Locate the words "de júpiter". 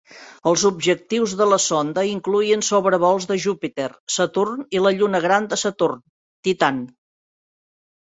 3.31-3.89